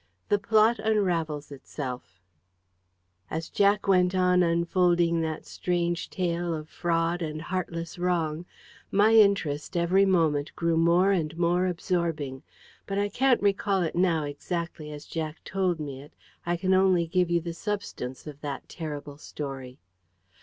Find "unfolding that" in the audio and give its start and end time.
4.41-5.45